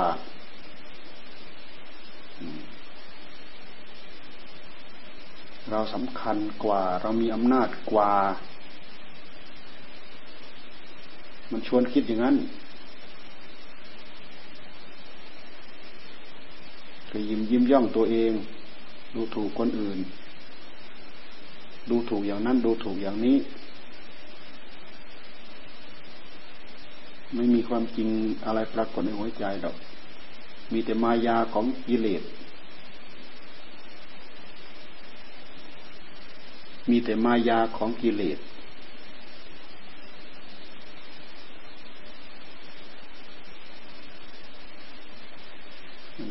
[5.70, 8.12] เราสำคัญกว่า เรามีอำนาจกว่า
[11.50, 12.36] มันชวนคิดอย่างนั้น
[17.10, 18.32] ก็ยิ้มยิ้มย่องตัวเอง
[19.14, 19.98] ดูถูกคนอื่น
[21.90, 23.36] ดูถูกอย่างนั้น ดูถูกอย่างนี้
[27.34, 28.08] ไม่มีความจริง
[28.46, 29.76] อะไรปรากฏในหัวใจดอก
[30.72, 32.22] มีแต่มายาของกิเลส
[36.90, 38.38] มีแต่มายาของกิเลส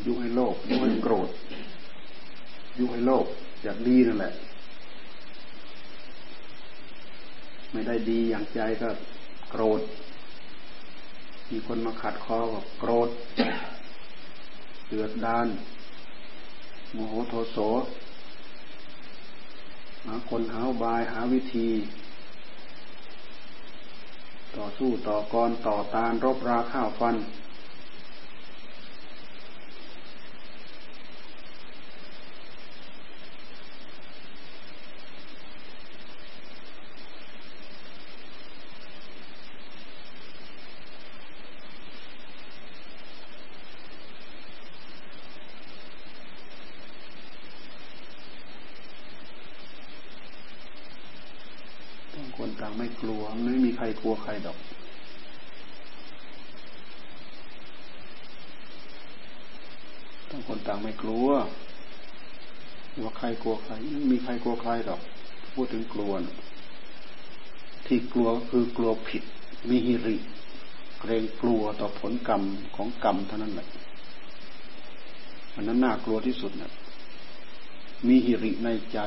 [0.05, 1.29] ยุให้โลภยุให้โกรธ
[2.79, 3.25] ยุให้โลภ
[3.63, 4.33] อยากดีนั่นแหละ
[7.71, 8.89] ไม่ได้ดีอย่างใจก็
[9.51, 9.81] โกรธ
[11.49, 12.37] มีคนมาขัดคอ
[12.79, 13.09] โกรธ
[14.87, 15.47] เดือดดาน
[16.93, 17.57] โมโหโทโส
[20.05, 21.69] หาคนหาบายหาวิธี
[24.55, 27.15] ต่อสู้ต่อกรต่อตานรบราข้าวฟัน
[52.77, 54.57] ไม่กลัวไม่มีใครกลัวใครดอก
[60.29, 61.27] ต่างคนต่างไม่กลัว
[63.01, 65.01] ว่าใครกลัวใครไม่มีใครกลัวใครดอก
[65.53, 66.11] พูดถึงกลัว
[67.87, 69.23] ที่กลัวคือกลัวผิด
[69.69, 70.15] มีหิริ
[70.99, 72.41] เกรงกลัวต่อผลกรรม
[72.75, 73.67] ของกรรมเท่านั้นแหละ
[75.55, 76.71] อันนั้นน่ากลัวที่สุดนะ
[78.07, 78.99] มีหิริในใจ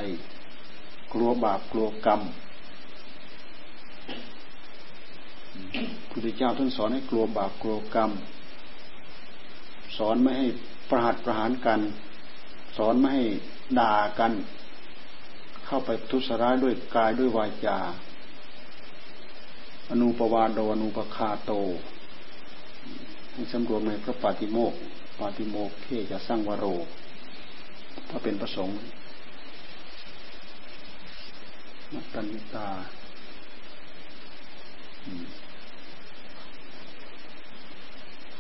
[1.13, 2.21] กลัวบาปกลัวกรรม
[6.19, 8.11] พุทธเจ้าท่านสอนให้กลัวบาปกลัวกรรม
[9.97, 10.47] สอนไม่ให้
[10.89, 11.81] ประหัตประหารกัน
[12.77, 13.25] สอนไม่ให้
[13.79, 14.33] ด่ากัน
[15.67, 17.79] เข้าไปทุสร้ายด้วยกายด้วยวาจา
[19.91, 21.53] อนุปวาโดอนุปคาโต
[23.33, 24.75] ให้สำรวมในพระปาติโมก
[25.19, 26.67] ปาติโมกเขจะสร้างวโร
[28.09, 28.77] ถ้าเป็นประสงค์
[31.93, 32.69] มัตตัญตา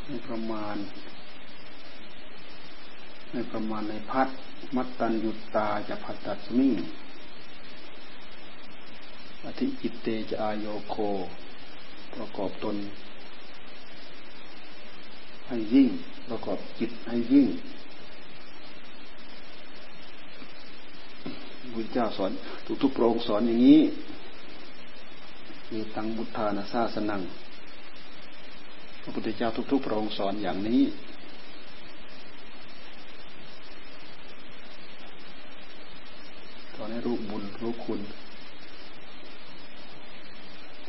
[0.08, 0.76] ใน ประมาณ
[3.32, 4.28] ในประมาณในพัด
[4.76, 6.68] มัตตัญยุตตาจะพัตตัสมิ
[9.44, 10.96] อธิจิตเตจะอายโยโค
[12.14, 12.76] ประกอบตน
[15.46, 15.88] ให้ยิ่ง
[16.28, 17.46] ประกอบจิตให้ยิ่ง
[21.72, 22.32] พุทธเจ้าสอน
[22.66, 23.80] ทุกทุกโปรงสอนอย่างนี้
[25.72, 27.20] มีตังบุทธานาซาสนัง
[29.06, 30.82] ระพุทธเจ้าทุก ๆ พระองค์สอนอย่างนี้
[36.74, 38.00] สอนให้รู้บุญรู้คุณ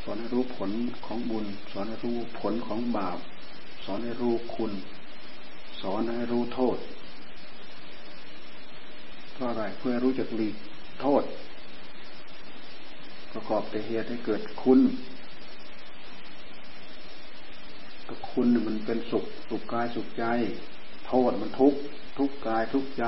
[0.04, 0.72] สอนให้รู้ผล
[1.06, 3.18] ของบุญ สอนให้รู้ผลของบาป
[3.86, 4.72] สอนให้รู้คุณ
[5.82, 6.78] สอนให้รู้โทษ
[9.34, 10.56] เพราะอะไรเพื่อรู้จักหลีก
[11.02, 11.24] โทษ
[13.32, 14.80] ประกอบแต่เหตุให้เกิดคุณ
[18.30, 20.26] คุณมันเป็นสุขสุขกายสุขใจ
[21.08, 21.74] โทษมันทุก
[22.18, 23.06] ทุกกายทุกใจ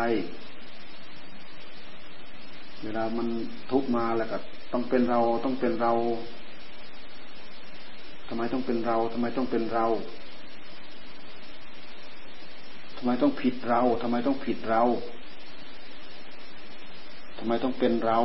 [2.84, 3.28] เวลามัน
[3.72, 4.38] ทุกมาแล้วก็
[4.74, 5.94] ต้องเป็นเราต้องเป็นเรา
[8.28, 9.86] ทำไมต้องเป็นเราทำไมต้องเป็นเรา
[12.98, 14.82] ทำไมต้องผิดเราทำไมต้องผิดเรา
[17.38, 18.20] ทำไมต้องเป็นเรา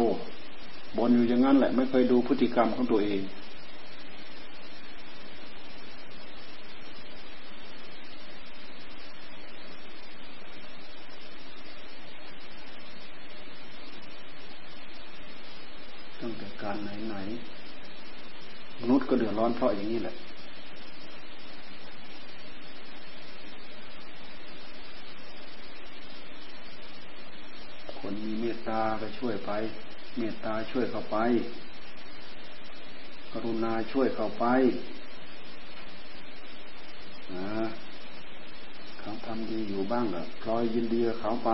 [0.97, 3.23] บนอยู่อย่างนั้นแหละ ไม่เคยดูพฤติกรรมของตัวเอง
[16.39, 17.15] แต่การไหนไหน
[18.81, 20.15] มนุษย์ก็เดื อดร้อนเพราะอย่างนี้แหละ
[27.99, 29.51] คนมีเมตตาก็ช่วยไป
[30.19, 31.17] เมตตาช่วยเข้าไป
[33.33, 34.45] กรุณาช่วยเข้าไป
[37.35, 37.67] นะ
[39.01, 41.51] เขาทำดีอยู่บ้างก็พลอยยินดีกับเขาไป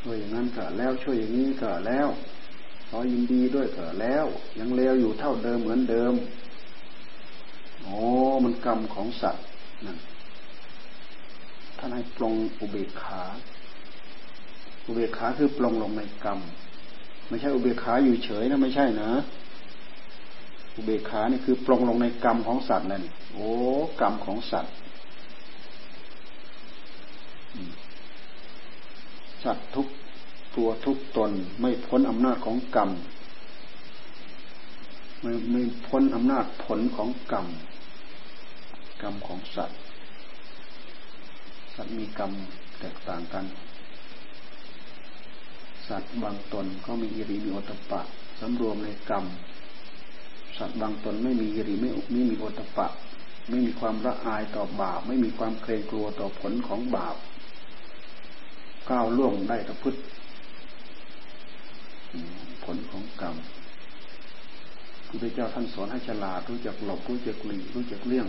[0.00, 2.08] ช่วยอย่างนั้นก็แล้วช่วยอย่างนี้ก็แล้ว
[2.94, 4.26] ขอยินดีด้วยเถอะแล้ว
[4.58, 6.14] ยังเลวอยู่เท่าเดิมเหมือนเดิม
[7.82, 7.96] โอ้
[8.44, 9.44] มันกรรมของสัตว์
[9.86, 9.98] นั่น
[11.78, 13.22] ท่านให้ปลงอุเบกขา
[14.86, 16.38] อุเบกขาคือปลงลงในกรรม
[17.28, 19.10] ไม่ใช่อุเบกขาอยู่เฉยนะไม่ใช่นะ
[20.76, 23.02] อุเบกขานี่คือปลงลงในกรรมของสัตว์นั่น
[23.32, 23.48] โอ้
[24.00, 24.72] กรรมของสัตว์
[29.44, 29.86] สัตว์ทุก
[30.56, 32.90] ตัวทุกตนไม่พ้นอำนาจของกรรม
[35.20, 37.46] ไม่ไม่พ้นอำนาจผลของกรรม
[39.02, 39.78] กรรมของสัตว์
[41.74, 42.32] สัตว์มีกรรม
[42.80, 43.44] แตกต่างกัน
[45.88, 48.00] สัตว์บางตนก็มีอิริมีโอตปะ
[48.40, 49.24] สำรวมในกรรม
[50.58, 52.86] สัตว์บางตนไม่มีอิริไม่ไม่มีโอตปะ
[53.48, 57.16] ไม่มีความละอายต่อบาป ไม่มีความเกรงกลัวต่อผลของบาป
[58.90, 59.96] ก้าวล่วงได้ตะพุทธ
[62.64, 63.36] ผลของกรรม
[65.06, 68.26] พระเจ้าท่านสอนให้ฉลาดรู้จักหลบรู้จักหลีกรู้จักเลี่ยง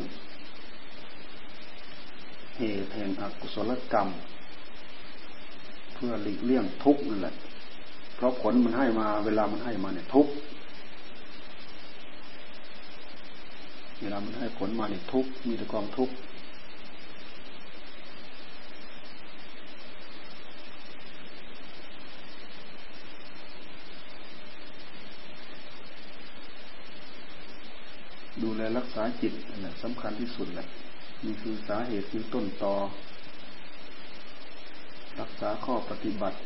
[2.58, 4.08] เหตุแห่งอกุศลกรรม
[5.94, 7.36] เพื่อหลีกเลี่ยงทุกข์นั่นแหละ
[8.16, 10.32] เพราะผลมันให้มาเวลามันให้มาเนี่ยทุกข์
[14.02, 16.14] เวลามันให้ผลมาเนี่ยทุกข์มีแต่กองทุกข์
[28.44, 29.34] ดูแลรักษาจิต
[29.64, 30.66] นะสำคัญที่สุดแหละ
[31.26, 32.76] นี่คือสาเหตุคือต้นตอ
[35.20, 36.38] รักษาข้อปฏิบัติ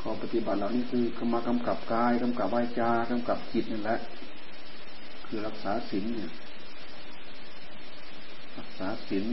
[0.00, 3.98] ข้อข้อปฏิบัติเหล่านี้คือกมากำกับกายกำกับวาจากำกับจิตนั่นแหละ
[5.26, 6.30] คือรักษาศีลเนี่ย
[8.58, 9.24] รักษาศีล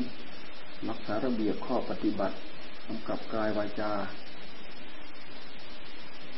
[0.90, 2.36] รักษาระเบียบข้อปฏิบัติ
[2.88, 3.92] กำกับกายวาจา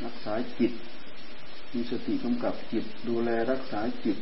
[0.06, 0.74] รักษาจิต
[1.74, 4.18] มีสติกำกับจิต ดูแลรักษาจิต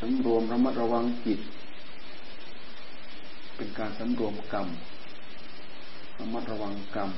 [0.00, 1.40] สำรวมระมัดระวังจิต
[3.56, 4.68] เป็นการสำรวมกรรม
[6.18, 7.10] ระมัดระวังกรรม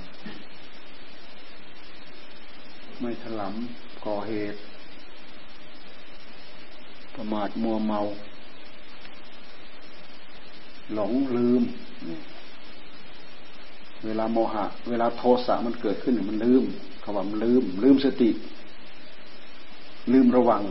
[3.00, 4.58] ไม่ถลำก่อเหตุ
[7.14, 8.00] ประมาทมัวเมา
[10.94, 11.62] หลงลืม
[14.04, 16.64] เวลาโมหะ เวลาโทสะมันเกิดขึ้นมันลืม
[17.02, 18.30] คำว่ามันลืม ลืมสติ
[20.12, 20.62] ลืมระวัง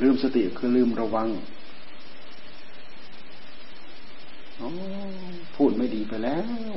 [0.00, 1.28] ลืมสติคือลืมระวัง
[5.56, 6.38] พูดไม่ดีไปแล้
[6.72, 6.74] ว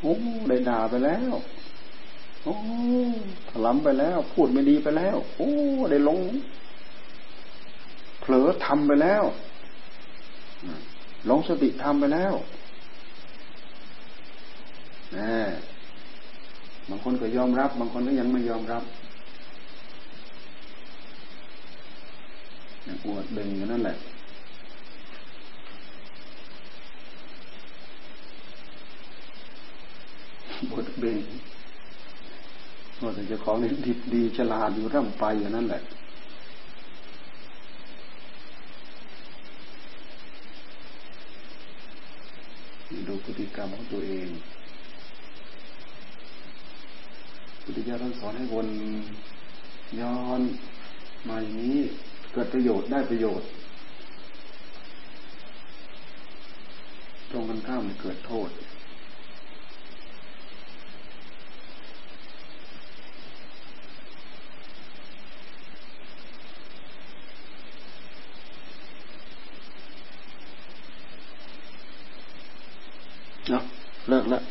[0.00, 0.14] โอ้
[0.48, 1.32] ได้ด่าไปแล้ว
[2.44, 2.54] โอ้
[3.48, 5.50] ถลำไปแล้ว พูดไม่ดีไปแล้ว โอ้
[5.90, 6.20] ได้ลง
[8.20, 9.24] เผลอทำไปแล้ว
[11.26, 12.34] หลงสติทำไปแล้ว
[15.16, 15.30] นะ
[16.88, 18.84] บางคนก็ยอมรับ บางคนก็ยังไม่ยอมรับ
[22.66, 22.71] ยัง
[23.06, 23.96] อวดเบ่งอยู่นั่นแหละ
[30.70, 31.18] บทเบ่ง
[33.02, 33.56] ว่าแต่จะของ
[33.86, 35.80] ดีดีฉลาดอยู่ร่ำไปอย่างนั้นแหละ
[43.06, 44.28] ดูพฤติกรรมของตัวเอง
[47.62, 48.68] พุทธิยถาท่านสอนให้วน
[50.00, 50.40] ย้อน
[51.28, 51.80] มาอย่างนี้
[52.32, 53.48] เกิดประโยชน์ได้ประโยชน์
[57.30, 58.50] ตรงกันข้ามเกิดโทษ
[73.50, 73.62] เนาะ
[74.08, 74.42] เลิกแล้ว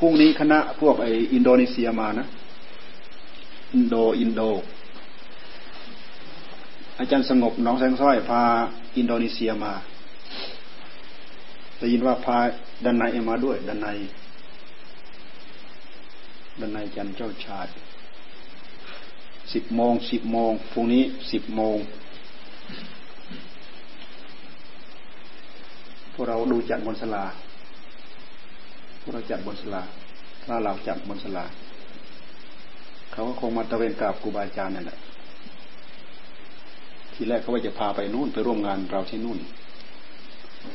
[0.00, 2.26] พรุ่ง นี้คณะพวกไออินโดนีเซียมานะ
[3.74, 4.40] อินโดอินโด
[6.98, 8.42] อาจารย์สงบน้องแสงสร้อยพา
[8.96, 9.72] อินโดนีเซียมา
[11.78, 12.38] ได้ยินว่าพา
[12.84, 13.88] ดันในมาด้วยดันใน
[16.60, 17.70] ดันายจันเจ้าชาติ
[19.52, 21.02] สิบโมงสิบโมงพรุ่งนี้
[21.32, 21.76] สิบโมง
[26.12, 27.24] พวกเราดูจัดบนสลา
[29.00, 29.82] พวกเราจัดบนสลา
[30.44, 31.46] ถ้าเราจัดบนสลา
[33.12, 34.98] เขาก็คงมาตะเวนกราบครูบาอาจารย์นั่นแหละ
[37.12, 39.38] ทีแรกเขาว่าจะพาไปนู่นไปร่วมงานเราที่นู่น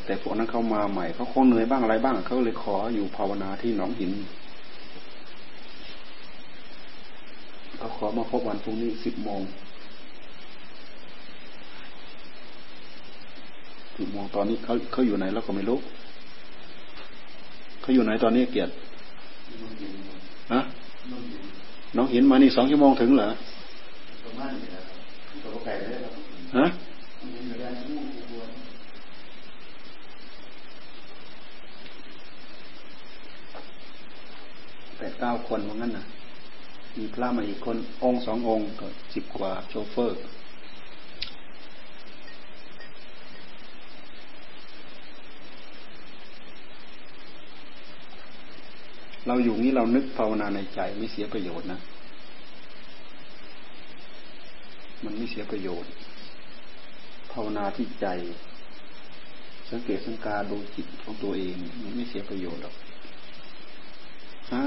[0.05, 4.11] แต่พวกนั้นเขามาใหม่เขาคงเหนื่อยบ้างอะไรบ้างเขาเลยขออยู่ภาวนาที่หนองหิน
[7.77, 9.41] เขาขอมาพบวันพรุ่งนี้สิบโมง
[13.97, 15.79] สิบโมงตอนนี้เขาเขาอยู่ไหนแล้วก็ไม่รู้
[17.81, 18.71] เขาอยู่ไหนตอนนี้เกียรติ
[20.53, 20.61] ฮะ
[21.95, 23.29] น้องหินมานี่สองชั่วโมงถึงเหรอ
[26.57, 26.65] ฮะ
[34.97, 36.03] แปดเก้าคนว่างั้นนะ
[36.97, 40.17] มีพระมาอีกคน องค์สององค์ก็สิบกว่าโชเฟอร์
[49.27, 51.79] เราอยู่นี้เรานึกภาวนาในใจไม่เสียประโยชน์นะ
[55.03, 55.91] มันไม่เสียประโยชน์
[57.31, 58.07] ภาวนาที่ใจ
[59.69, 62.75] สังเกตสังการดูจิตของตัวเอง มันไม่เสียประโยชน์หรอก
[64.53, 64.65] อ้า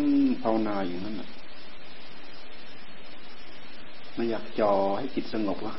[0.00, 0.02] ง
[0.42, 1.30] ภาวนาอยู่นั่นแหละ
[4.14, 5.74] ไม่อยากจอให้จิตสงบวะ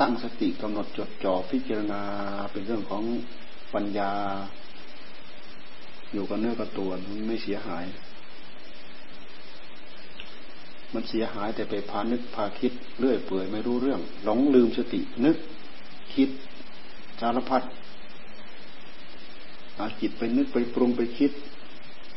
[0.00, 2.02] ตั้งสติกำหนดจดจ่อพิจารณา
[2.52, 3.02] เป็นเรื่องของ
[3.74, 4.12] ปัญญา
[6.12, 7.84] อยู่กับเนื้อกับตัวมันไม่เสียหาย
[10.94, 15.36] มันเสียหายแต่ไปพานึกพาคิดเรื่อยเปื่อยไม่รู้เรื่อง หลงลืมสตินึก
[16.14, 16.28] คิด
[17.20, 17.62] สารพัด
[19.78, 21.32] อาจิตไปนึกไปปรุงไปคิด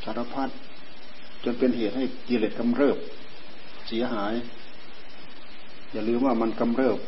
[0.04, 0.50] สารพัด
[1.44, 2.98] จนเป็นเหตุให้กิเลสกำเริบ
[3.88, 4.34] เสียหาย
[5.92, 7.00] อย่าลืมว่ามันกำเริบ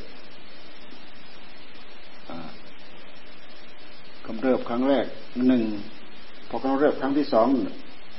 [4.26, 5.06] กำเริบครั้งแรก
[5.48, 5.64] หนึ่ง
[6.50, 7.48] พอกำเริบครั้งที่สอง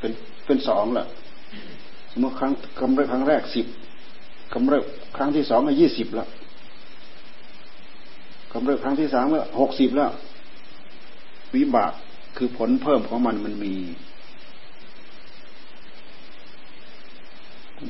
[0.01, 0.13] เป็น
[0.47, 3.67] เป็นสองละสเมื่อครั้งกำเริบครั้งแรกสิบ
[4.55, 4.85] กำเริบ
[5.17, 6.29] ครั้งที่สองก็ยี่สิบล้ว
[8.53, 10.11] กำเริบครั้งที่สามก็หกสิบแล้ว
[11.55, 11.93] วิบาก
[12.37, 13.75] คือผลเพิ่มของมันมันมี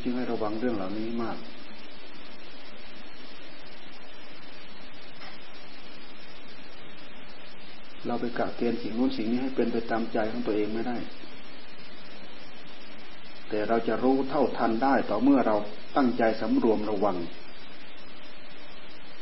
[0.02, 1.36] จึงให้ระวังเรื่องเหล่านี้มาก
[8.06, 10.96] เราไปกะเกณฑ์สิ่งนู้นสิ่งนี้ให้เป็นไปตามใจของตัวเองไม่ได้
[13.48, 15.56] แต่เราจะรู้เท่าทันได้ต่อเมื่อเรา
[15.96, 17.16] ตั้งใจสำรวมระวัง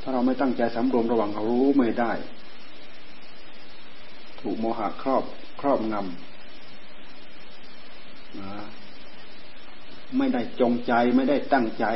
[0.01, 2.13] ถ้าเราไม่ตั้งใจสำรวมระวังเรารู้ไม่ได้
[4.41, 5.25] ถูกโมหะครอบ
[5.61, 8.51] ครอบงำนะ
[10.19, 11.87] ไม่ได้จงใจไม่ได้ตั้งใจ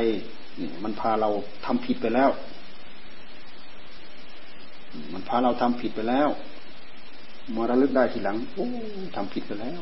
[0.59, 1.29] นี่มันพาเรา
[1.65, 2.29] ทำผิดไปแล้ว
[5.13, 6.29] มันพาเราทำผิดไปแล้ว
[7.55, 8.65] มาระลึกได้ทีหลัง โอ้
[9.15, 9.81] ทำผิดไปแล้ว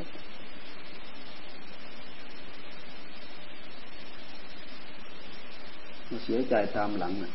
[6.10, 7.32] มาเสียใจตามหลังนะ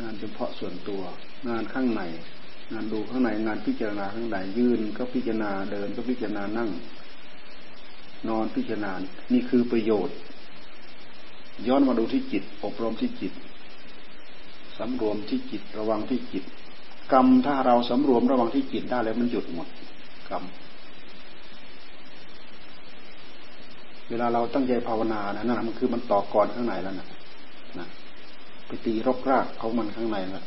[0.00, 1.02] งานเฉพาะส่วนตัว
[1.48, 2.02] งานข้างใน
[2.72, 6.70] งานดูข้างใน งานพิจารณาข้างใน ยืนก็พิจารณา เดินก็พิจารณา นั่ง
[8.28, 8.92] นอนพิจารณา
[9.32, 10.16] นี่คือประโยชน์
[11.68, 13.32] ย้อนมาดูที่จิต อบรมที่จิต
[14.84, 16.44] สำรวมที่จิตระวังที่จิต
[17.12, 19.68] กรรมถ้าเราสำรวมระวังที่จิตได้แล้วมันหยุดหมด
[20.30, 20.44] กรรม
[24.08, 27.06] เวลาเราตั้งใจภาวนานะนั่นมันคือมันต่อกรข้างในแล้วนะ
[27.78, 27.86] นะ
[28.66, 30.44] ไปตีรกรากเขามันข้างในแล้ว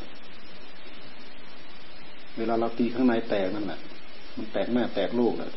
[2.37, 3.79] เวลาเราตีข้างในแตกนั่นแหละ
[4.37, 5.49] มันแตกแม่แตกลูกแหละ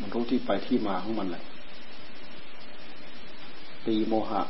[0.00, 1.42] มันรู้ที่ไปที่มาของมันแหละ
[3.86, 4.42] ตีโมหะ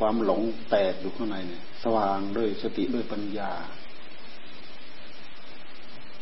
[0.00, 3.52] ความหลงแตกอยู่ข้างในเนี่ยสว่างด้วยสติด้วยปัญญา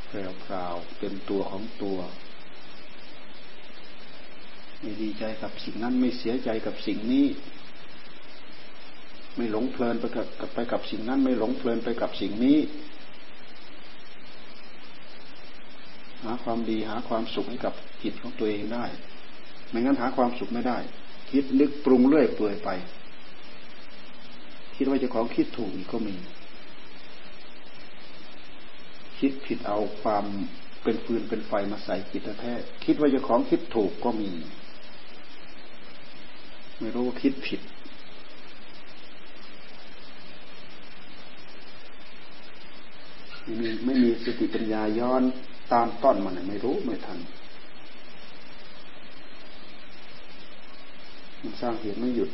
[0.07, 1.99] แพรวพราวเป็นตัวของตัว
[4.81, 7.27] ไม่ดีใจกับสิ่งนั้นไม่เสียใจกับสิ่งนี้
[9.37, 12.59] ไม่หลงเพลินไปกับไปกับสิ่งนั้น ไม่หลงเพลินไปกับสิ่งนี้
[16.25, 18.85] หาความดีหาความสุขให้กับจิตของตัวเองได้
[19.71, 20.79] ไม่งั้นหาความสุขไม่ได้
[21.31, 22.71] คิดนึกปรุงเรื่อยเปื่อยไป
[24.81, 26.15] คิดว่าจะของคิดถูกก็มี
[29.19, 30.25] คิดผิดเอาความ
[30.83, 32.53] เป็นฟืนเป็นไฟมาใส่จิตแท้
[32.85, 34.31] คิดว่าจะของคิดถูกก็มี
[36.81, 37.61] ไม่รู้ว่าคิดผิด
[43.43, 45.23] ไม่มีไม่มีสติปัญญาย้อน
[45.73, 47.19] ตามต้นมันไม่รู้ไม่ทัน
[51.43, 52.31] มันสร้างเหตุไม่หยุด